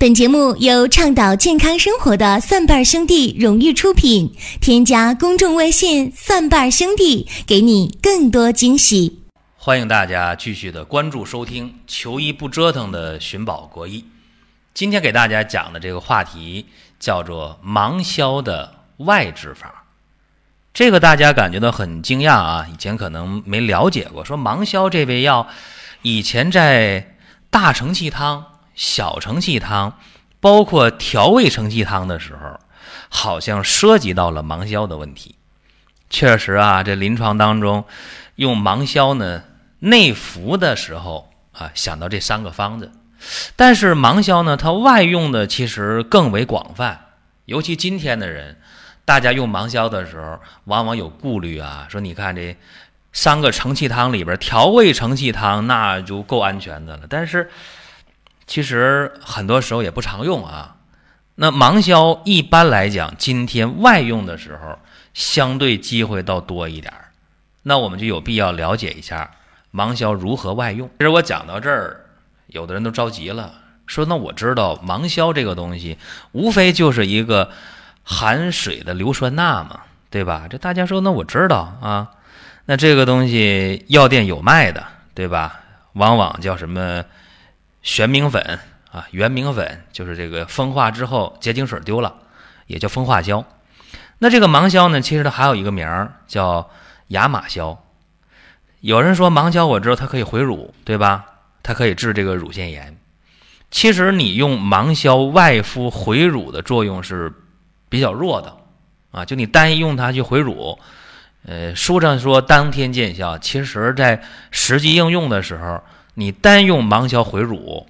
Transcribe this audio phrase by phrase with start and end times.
[0.00, 4.34] 本节目由倡导健康生活的蒜瓣兄弟荣誉出品。
[4.58, 9.20] 添加公众微信“蒜瓣兄弟”，给你更多惊喜。
[9.58, 14.00] 欢迎大家继续的关注收听《求医不折腾的寻宝国医》。
[14.72, 16.64] 今天给大家讲的这个话题
[16.98, 19.84] 叫做芒硝的外治法。
[20.72, 24.24] 这个大家感觉到很惊讶啊，以前可能没了解过。
[24.24, 25.46] 说芒硝这味药，
[26.00, 27.16] 以前在
[27.50, 28.46] 大承气汤。
[28.80, 29.98] 小承气汤，
[30.40, 32.58] 包括调味承气汤的时候，
[33.10, 35.34] 好像涉及到了芒硝的问题。
[36.08, 37.84] 确实啊，这临床当中
[38.36, 39.42] 用芒硝呢，
[39.80, 42.90] 内服的时候啊，想到这三个方子。
[43.54, 47.08] 但是芒硝呢，它外用的其实更为广泛。
[47.44, 48.58] 尤其今天的人，
[49.04, 52.56] 大家用芒硝的时候，往往有顾虑啊，说你看这
[53.12, 57.02] 三个承气汤里边，调味承气汤那就够安全的了。
[57.10, 57.50] 但是
[58.50, 60.74] 其实很多时候也不常用啊。
[61.36, 64.76] 那芒硝一般来讲，今天外用的时候，
[65.14, 67.12] 相对机会倒多一点儿。
[67.62, 69.30] 那我们就有必要了解一下
[69.70, 70.90] 芒硝如何外用。
[70.98, 72.04] 其实我讲到这儿，
[72.48, 73.54] 有的人都着急了，
[73.86, 75.96] 说：“那我知道芒硝这个东西，
[76.32, 77.52] 无非就是一个
[78.02, 82.10] 含水的硫酸钠嘛，对吧？”这大家说：“那我知道啊，
[82.64, 84.84] 那这个东西药店有卖的，
[85.14, 85.60] 对吧？
[85.92, 87.04] 往往叫什么？”
[87.82, 88.58] 玄明粉
[88.90, 92.14] 啊，元明粉就是这个风化之后结晶水丢了，
[92.66, 93.44] 也叫风化硝。
[94.18, 96.70] 那这个芒硝呢，其实它还有一个名儿叫
[97.08, 97.82] 亚马硝。
[98.80, 101.24] 有人说芒硝，我知道它可以回乳，对吧？
[101.62, 102.98] 它可以治这个乳腺炎。
[103.70, 107.32] 其实你用芒硝外敷回乳的作用是
[107.88, 108.56] 比较弱的
[109.10, 110.78] 啊，就你单一用它去回乳，
[111.46, 115.82] 呃，书上说当天见效，其实在实际应用的时候。
[116.20, 117.86] 你单用芒硝回乳，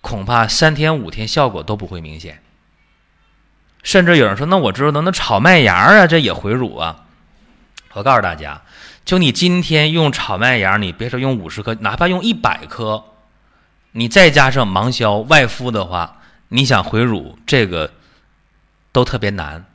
[0.00, 2.42] 恐怕三天五天效果都不会明显。
[3.82, 7.04] 甚至有人说：“那我知道，那炒麦芽啊，这也回乳啊。”
[7.92, 8.62] 我告诉大家，
[9.04, 13.04] 就你今天用炒麦芽，你别说用五十克，哪怕用一百克，
[13.92, 17.92] 你再加上芒硝外敷的话，你想回乳，这个
[18.92, 19.66] 都特别难。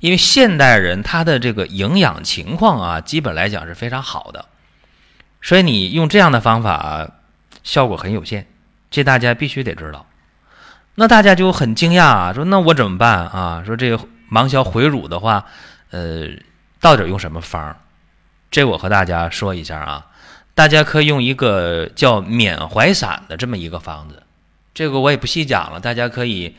[0.00, 4.46] 因为现代人他的这个营养情况啊，基本来讲是非常好的。
[5.40, 7.08] 所以你用这样的方法，
[7.68, 8.46] 效果很有限，
[8.90, 10.06] 这大家必须得知道。
[10.94, 13.62] 那大家就很惊讶啊，说那我怎么办啊？
[13.66, 15.44] 说这个芒硝回乳的话，
[15.90, 16.28] 呃，
[16.80, 17.76] 到底用什么方？
[18.50, 20.06] 这我和大家说一下啊，
[20.54, 24.22] 大家可以用一个叫缅怀散的这么一个方子，
[24.72, 26.56] 这个我也不细讲了，大家可以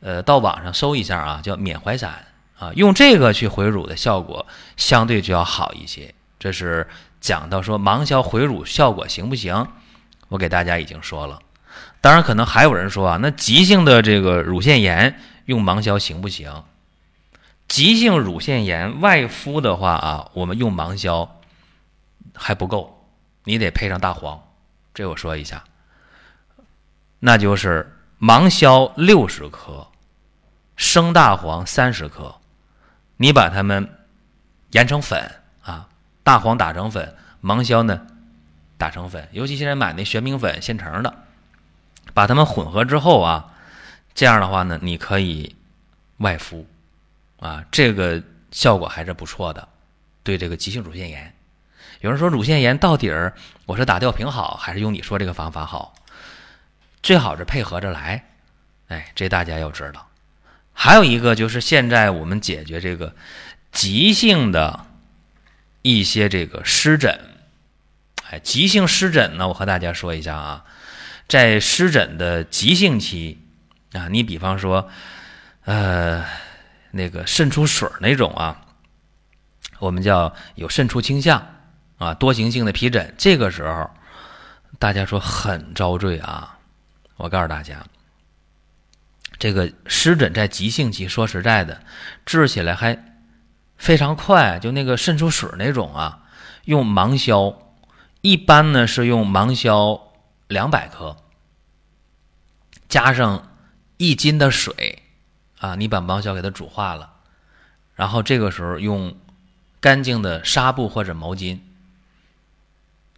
[0.00, 2.26] 呃到网上搜一下啊，叫缅怀散
[2.58, 4.44] 啊，用这个去回乳的效果
[4.76, 6.88] 相对就要好一些，这是。
[7.20, 9.68] 讲到说芒硝回乳效果行不行？
[10.30, 11.38] 我给大家已经说了。
[12.00, 16.64] 当然，可能还有人说啊，那急性的这个乳腺炎用芒硝行不行？
[17.68, 21.40] 急性乳腺炎外敷的话啊，我们用芒硝
[22.34, 23.06] 还不够，
[23.44, 24.42] 你得配上大黄。
[24.94, 25.62] 这我说一下，
[27.20, 29.86] 那就是芒硝六十克，
[30.74, 32.40] 生大黄三十克，
[33.18, 33.88] 你把它们
[34.70, 35.30] 研成粉
[35.62, 35.86] 啊。
[36.22, 38.06] 大黄打成粉，芒硝呢
[38.80, 41.14] 打成粉，尤其现在买那玄明粉现成的，
[42.14, 43.52] 把它们混合之后啊，
[44.14, 45.54] 这样的话呢，你可以
[46.16, 46.66] 外敷
[47.38, 49.68] 啊，这个效果还是不错的。
[50.22, 51.34] 对这个急性乳腺炎，
[52.00, 53.34] 有人说乳腺炎到底儿，
[53.66, 55.94] 我是打吊瓶好，还是用你说这个方法好？
[57.02, 58.24] 最好是配合着来，
[58.88, 60.08] 哎，这大家要知道。
[60.72, 63.14] 还有一个就是现在我们解决这个
[63.70, 64.86] 急性的。
[65.82, 67.18] 一些这个湿疹，
[68.30, 70.64] 哎，急性湿疹呢，我和大家说一下啊，
[71.28, 73.44] 在湿疹的急性期
[73.92, 74.88] 啊，你比方说，
[75.64, 76.24] 呃，
[76.92, 78.60] 那个渗出水那种啊，
[79.80, 81.44] 我们叫有渗出倾向
[81.98, 83.90] 啊，多形性的皮疹，这个时候
[84.78, 86.56] 大家说很遭罪啊。
[87.16, 87.84] 我告诉大家，
[89.38, 91.82] 这个湿疹在急性期，说实在的，
[92.24, 93.06] 治起来还。
[93.76, 96.20] 非常快，就那个渗出水那种啊，
[96.66, 97.69] 用芒硝，
[98.20, 100.12] 一般呢是用芒硝
[100.48, 101.16] 两百克，
[102.88, 103.56] 加上
[103.96, 105.02] 一斤的水，
[105.58, 107.14] 啊，你把芒硝给它煮化了，
[107.94, 109.16] 然后这个时候用
[109.80, 111.60] 干净的纱布或者毛巾，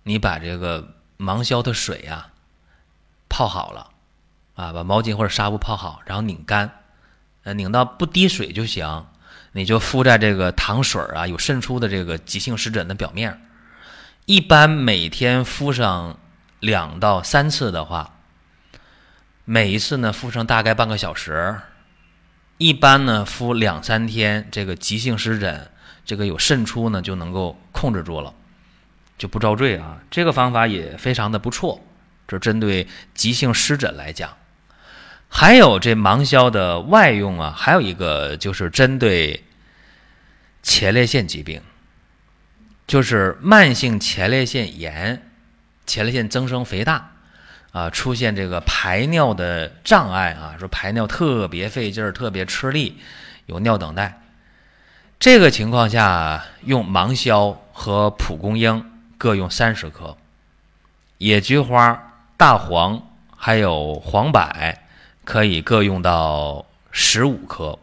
[0.05, 2.29] 你把这个芒硝的水呀
[3.29, 3.91] 泡好了，
[4.55, 6.83] 啊，把毛巾或者纱布泡好，然后拧干，
[7.43, 9.07] 呃，拧到不滴水就行。
[9.55, 13.39] 你就敷在这个糖水啊有渗出的这个急性湿疹的表面，
[14.27, 16.17] 一般每天敷上
[16.61, 18.19] 两到三次的话，
[19.45, 21.57] 每一次呢敷上大概半个小时，
[22.57, 25.69] 一般呢敷两三天，这个急性湿疹
[26.05, 28.33] 这个有渗出呢就能够控制住了，
[29.19, 29.99] 就不遭罪啊。
[30.09, 31.85] 这个方法也非常的不错，
[32.29, 34.37] 这针对急性湿疹来讲。
[35.29, 39.43] 还有这芒硝的外用啊，还有一个就是针对
[40.63, 41.61] 前列腺疾病，
[42.87, 45.31] 就是慢性前列腺炎、
[45.87, 47.11] 前列腺增生肥大
[47.73, 52.99] 啊，出现这个排尿的障碍啊，说排尿特别费劲儿、特别吃力，
[53.47, 54.21] 有尿等待。
[55.19, 60.17] 这个情况下，用芒硝和蒲公英各用三十克，
[61.19, 63.03] 野菊花、大黄
[63.37, 64.43] 还有黄柏。
[65.25, 67.79] 可以各用到十五克，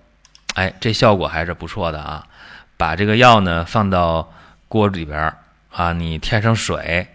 [0.55, 2.27] 哎，这效果还是不错的啊！
[2.75, 4.29] 把这个药呢放到
[4.69, 5.35] 锅里边
[5.69, 7.09] 啊，你添上水，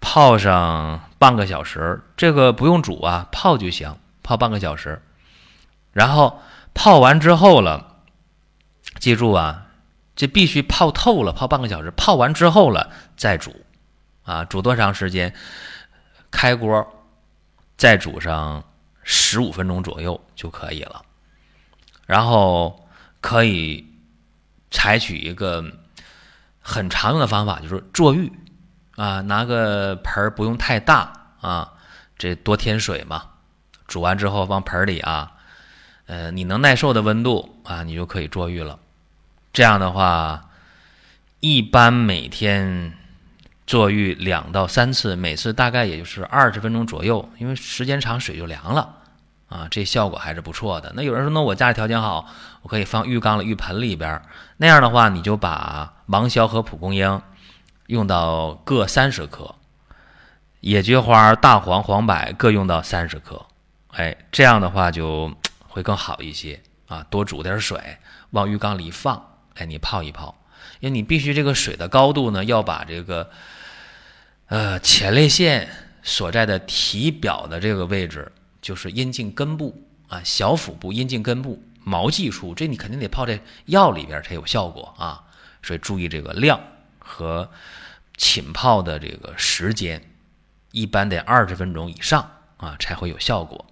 [0.00, 5.02] 泡上半个小时，这个不用煮啊，泡就行，泡半个小时。
[5.92, 6.40] 然后
[6.72, 7.98] 泡完之后了，
[8.98, 9.66] 记住啊，
[10.16, 11.90] 这必须泡透了，泡半个小时。
[11.90, 13.54] 泡完之后了再煮，
[14.22, 15.34] 啊，煮多长时间？
[16.30, 17.04] 开锅
[17.76, 18.64] 再煮上。
[19.06, 21.02] 十五分钟左右就可以了，
[22.06, 22.88] 然后
[23.20, 23.86] 可以
[24.70, 25.62] 采取一个
[26.64, 28.32] 很常用的方法，就是坐浴
[28.96, 31.74] 啊，拿个盆儿不用太大啊，
[32.18, 33.22] 这多添水嘛。
[33.86, 35.32] 煮完之后放盆里啊，
[36.06, 38.78] 呃，你能耐受的温度啊，你就可以坐浴了。
[39.52, 40.48] 这样的话，
[41.40, 42.94] 一般每天。
[43.66, 48.94] 坐浴两到三次，每次大概也就是二十分钟左右，因为时间长水就凉了，
[49.54, 50.92] 啊，这效果还是不错的。
[50.96, 52.26] 那有人说，那我家里条件好，
[52.62, 54.20] 我可以放浴缸了浴盆里边，
[54.56, 57.22] 那样的话，你就把芒硝和蒲公英
[57.86, 59.54] 用到各三十克，
[60.58, 63.46] 野菊花、大黄、黄柏各用到三十克，
[63.92, 65.32] 哎，这样的话就
[65.68, 67.06] 会更好一些啊。
[67.08, 67.98] 多煮点水，
[68.30, 70.34] 往浴缸里一放，哎，你泡一泡。
[70.80, 73.30] 因为你必须这个水的高度呢，要把这个，
[74.48, 75.68] 呃，前列腺
[76.02, 78.32] 所在的体表的这个位置，
[78.64, 79.78] 就是阴茎根部
[80.08, 85.22] 啊，小腹部阴茎根部毛际处，这你肯定得泡在药里边才有效果啊。
[85.62, 86.58] 所以注意这个量
[86.98, 87.50] 和
[88.16, 90.02] 浸泡的这个时间，
[90.72, 92.26] 一般得二十分钟以上
[92.56, 93.66] 啊才会有效果。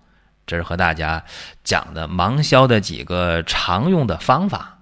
[0.47, 1.25] 这是和大家
[1.65, 4.79] 讲的芒硝的几个常用的方法。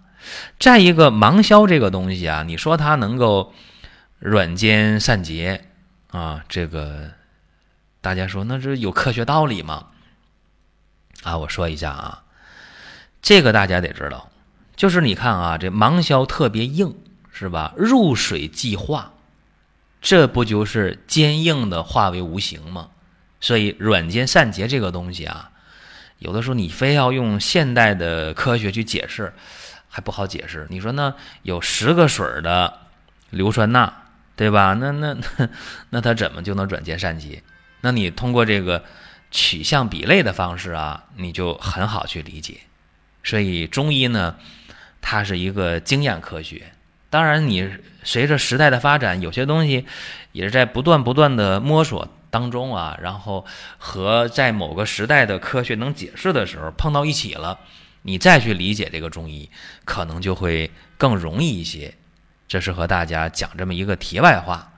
[0.59, 3.55] 再一个，芒硝这个东西啊，你说它能够
[4.19, 5.67] 软坚散结
[6.09, 7.13] 啊，这个
[8.01, 9.87] 大家说那这有科学道理吗？
[11.23, 12.23] 啊，我说一下啊，
[13.21, 14.31] 这个大家得知道，
[14.77, 16.95] 就是你看啊，这芒硝特别硬，
[17.33, 17.73] 是吧？
[17.77, 19.13] 入水即化，
[20.01, 22.89] 这不就是坚硬的化为无形吗？
[23.41, 25.51] 所以软坚散结这个东西啊，
[26.19, 29.33] 有的时候你非要用现代的科学去解释。
[29.93, 31.13] 还不好解释，你说那
[31.43, 32.79] 有十个水的
[33.31, 33.93] 硫酸钠，
[34.37, 34.73] 对吧？
[34.75, 35.49] 那那那
[35.91, 37.43] 那它怎么就能软坚散结？
[37.81, 38.85] 那你通过这个
[39.31, 42.59] 取象比类的方式啊，你就很好去理解。
[43.23, 44.37] 所以中医呢，
[45.01, 46.73] 它是一个经验科学。
[47.11, 47.69] 当然，你
[48.03, 49.85] 随着时代的发展，有些东西
[50.33, 53.45] 也是在不断不断的摸索当中啊，然后
[53.79, 57.59] 和在某个时代的科学能解释的时候碰到一起了。
[58.03, 59.51] 你再去理解这个中医，
[59.85, 61.95] 可能就会更容易一些。
[62.49, 64.73] 这是和大家讲这么一个题外话。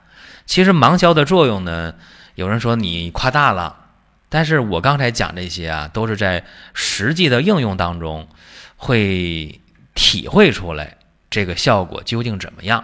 [0.45, 1.95] 其实芒硝的作用呢，
[2.35, 3.82] 有人说你夸大了，
[4.33, 8.27] 但是我刚才讲这些啊，都是在实际的应用当中
[8.77, 9.61] 会
[9.93, 10.97] 体会出来
[11.29, 12.83] 这个效果究竟怎么样。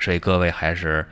[0.00, 1.08] 所以各位还是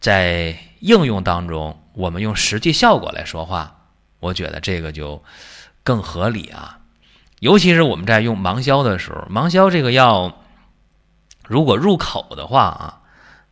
[0.00, 3.76] 在应用当中，我们用实际效果来说话，
[4.20, 5.22] 我觉得这个就
[5.82, 6.78] 更合理啊。
[7.40, 10.46] 尤其是我们在用芒硝的时候，芒硝这个药
[11.46, 13.02] 如果入口的话啊，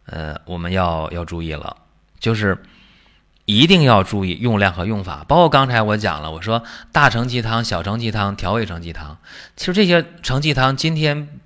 [0.06, 1.76] 呃，我们要要注意了，
[2.18, 2.56] 就是
[3.44, 5.24] 一定要注意用量和用法。
[5.26, 9.18] 包括刚才我讲了，我说大承鸡汤、小承鸡汤、调味承鸡汤，
[9.56, 11.40] 其实这些承鸡汤今天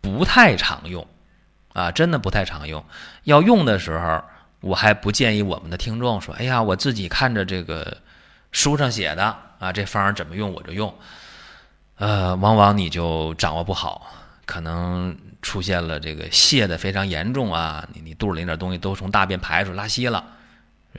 [0.00, 1.06] 不太常用
[1.72, 2.84] 啊，真的不太常用。
[3.24, 4.22] 要用的时候，
[4.60, 7.96] 我还不建议我们的听众说：“哎呀，我自己看着这个
[8.52, 10.94] 书上写的啊，这方怎么用我就用。”
[11.96, 14.10] 呃，往往你就掌握不好，
[14.46, 20.24] 可能出现了这个泻的非常严重啊，你你肚里那点东西都从大便排出拉稀了。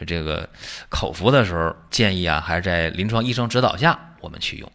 [0.06, 0.50] 这个
[0.90, 4.72] 口服的时候建议啊，还是在临床医生指导下我们去用。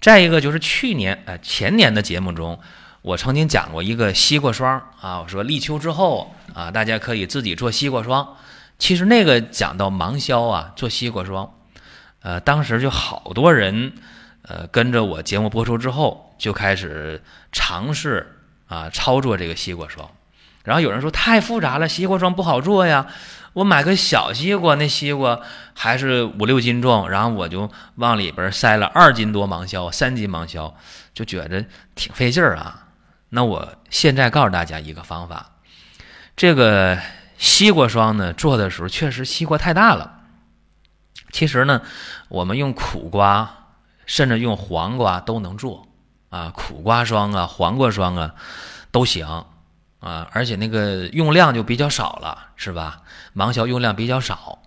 [0.00, 2.58] 再一个就是去年呃前年的节目中，
[3.02, 8.36] 我曾经讲过一个西瓜霜啊，我说立秋之后啊，大家可以自己做西瓜霜。
[8.78, 11.52] 其实那个讲到芒硝啊，做西瓜霜，
[12.22, 13.92] 呃，当时就好多人，
[14.42, 20.10] 呃，跟着我节目播出之后，就开始尝试啊操作这个西瓜霜。
[20.64, 23.06] 然后有人说太复杂了，西瓜霜不好做呀。
[23.52, 25.40] 我买个小西瓜，那西瓜
[25.74, 30.74] 还是五六斤重，然后我就往里边塞了二斤多芒硝，三斤芒硝，
[31.12, 31.64] 就觉得
[31.94, 32.86] 挺费劲儿啊。
[33.30, 35.52] 那我现在告诉大家一个方法，
[36.36, 36.98] 这个
[37.38, 40.18] 西瓜霜呢，做的时候确实西瓜太大了。
[41.32, 41.82] 其实呢，
[42.28, 43.74] 我们用苦瓜，
[44.06, 45.86] 甚至用黄瓜都能做
[46.28, 48.34] 啊，苦瓜霜啊，黄瓜霜啊，
[48.90, 49.44] 都行
[50.00, 53.02] 啊，而且那个用量就比较少了，是吧？
[53.32, 54.58] 芒硝用量比较少，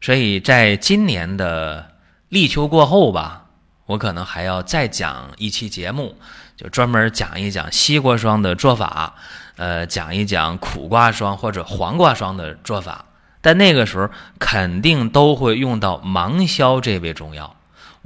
[0.00, 1.92] 所以在今年的
[2.28, 3.46] 立秋过后吧，
[3.86, 6.16] 我可能还要再讲一期节目，
[6.56, 9.14] 就专门讲一讲西瓜霜的做法，
[9.56, 13.04] 呃，讲一讲苦瓜霜或者黄瓜霜的做法。
[13.40, 17.54] 但那个时候肯定都会用到芒硝这味中药，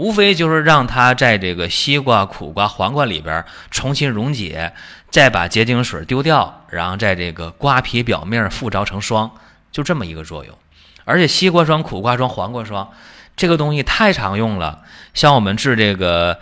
[0.00, 4.73] 无非就是让它在这个西瓜、苦瓜、黄瓜里边重新溶解，
[5.11, 9.30] 再把结晶水丢掉，然后在这个瓜皮表面附着成霜，
[9.71, 10.57] 就这么一个作用。
[11.04, 12.90] 而且西瓜霜、苦瓜霜、黄瓜霜
[13.37, 14.80] 这个东西太常用了，
[15.12, 16.40] 像我们治这个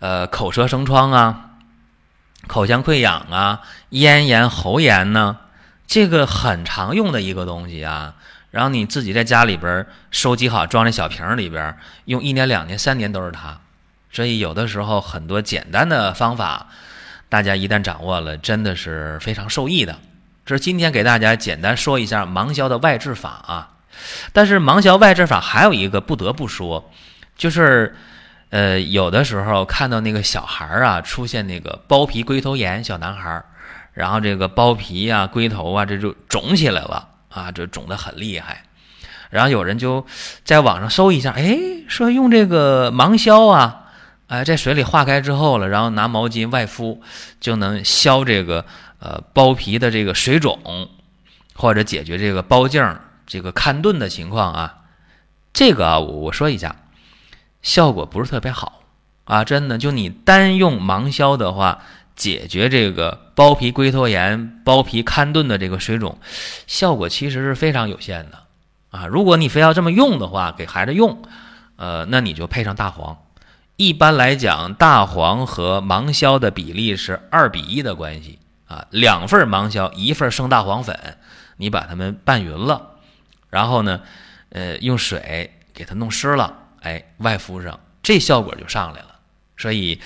[0.00, 1.52] 呃口舌生疮啊、
[2.46, 5.38] 口腔溃疡啊、咽炎、喉炎呢，
[5.86, 8.16] 这个很常用的一个东西啊。
[8.50, 11.76] 然后你自己在家里边收集好，装在小瓶里边，
[12.06, 13.58] 用一年、两年、三年都是它。
[14.10, 16.68] 所以有的时候很多简单的方法，
[17.28, 19.98] 大家一旦掌握了，真的是非常受益的。
[20.46, 23.74] 这是今天给大家简单说一下芒硝的外治法啊。
[24.32, 26.90] 但是芒硝外治法还有一个不得不说，
[27.36, 27.94] 就是
[28.48, 33.44] 呃有的时候看到那个小孩儿啊出现那个包皮龟头炎，小男孩儿，
[33.92, 37.08] 然后这个包皮啊、龟头啊这就肿起来了。
[37.38, 38.64] 啊，这肿得很厉害，
[39.30, 40.04] 然后有人就
[40.44, 43.86] 在网上搜一下，哎，说用这个芒硝啊，
[44.26, 47.00] 哎，在水里化开之后了，然后拿毛巾外敷，
[47.40, 48.64] 就能消这个
[48.98, 50.88] 呃包皮的这个水肿，
[51.54, 52.82] 或者解决这个包茎
[53.26, 54.74] 这个看钝的情况啊。
[55.52, 56.76] 这个啊，我我说一下，
[57.62, 58.82] 效果不是特别好
[59.24, 61.82] 啊，真的，就你单用芒硝的话。
[62.18, 66.18] 解决这个包皮龟头炎、包皮看钝的这个水肿，
[66.66, 68.38] 效果其实是非常有限的
[68.90, 69.06] 啊！
[69.06, 71.22] 如果你非要这么用的话，给孩子用，
[71.76, 73.16] 呃，那你就配上大黄。
[73.76, 81.16] 一般来讲，大黄和芒硝的比例是二比一的关系啊，两份芒硝，一份生大黄粉，
[81.56, 82.96] 你把它们拌匀了，
[83.48, 84.00] 然后呢，
[84.50, 89.17] 呃，用水给它弄湿了，哎，外敷上，这效果就上来了。
[89.58, 90.00] 所以，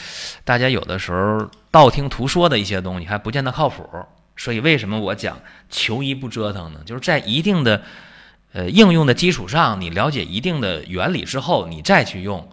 [0.45, 3.87] 大家有的时候道听途说的一些东西还不见得靠谱。
[4.35, 6.81] 所以，为什么我讲求医不折腾呢？
[6.87, 7.83] 就是在一定的
[8.55, 12.49] 呃应用的基础上，你了解一定的原理之后，你再去用，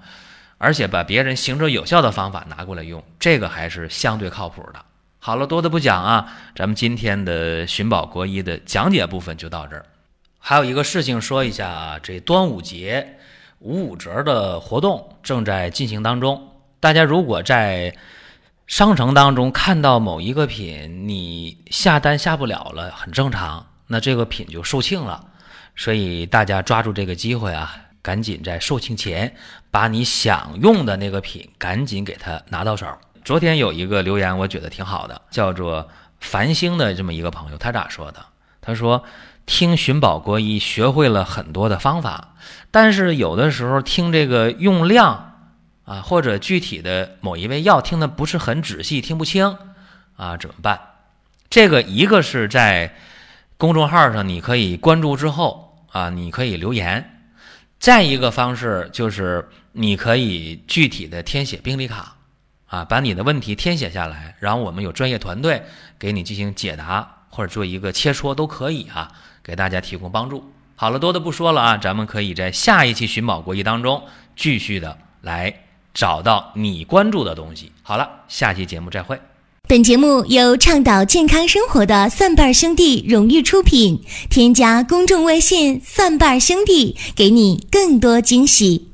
[0.58, 4.84] 而且把别人行之有效的方法拿过来用，这个还是相对靠谱的。
[5.20, 9.86] 好了，多的不讲啊，咱们今天的寻宝国医的讲解部分就到这儿。
[10.38, 13.18] 还有一个事情说一下啊，这端午节
[13.60, 16.49] 五五折的活动正在进行当中。
[16.80, 17.94] 大家如果在
[18.66, 25.26] 商城当中看到某一个品，你下单下不了了，很正常，那这个品就售罄了。
[25.76, 29.36] 所以大家抓住这个机会啊，赶紧在售罄前
[29.72, 32.88] 把你想用的那个品赶紧给它拿到手。
[33.26, 38.20] 昨天有一个留言，我觉得挺好的，叫做繁星的这么一个朋友，他咋说的？
[38.62, 39.04] 他说
[39.46, 42.36] 听寻宝国医学会了很多的方法，
[42.72, 45.26] 但是有的时候听这个用量。
[45.90, 49.58] 啊，或者具体的某一味药听的不是很仔细，听不清，
[50.16, 50.80] 啊，怎么办？
[51.50, 52.94] 这个一个是在
[53.58, 57.02] 公众号上你可以关注之后啊，你可以留言；
[57.80, 62.18] 再一个方式就是你可以具体的填写病历卡，
[62.68, 65.64] 啊，把你的问题填写下来，然后我们有专业团队
[65.98, 70.54] 给你进行解答或者做一个切磋都可以啊，给大家提供帮助。
[70.76, 74.04] 好了，多的不说了啊，咱们可以在下一期寻宝国医当中
[74.36, 75.52] 继续的来。
[75.94, 77.72] 找到你关注的东西。
[77.82, 79.20] 好了，下期节目再会。
[79.68, 84.02] 本节目由倡导健康生活的蒜瓣兄弟荣誉出品。
[84.28, 88.89] 添加公众微信“蒜瓣兄弟”，给你更多惊喜。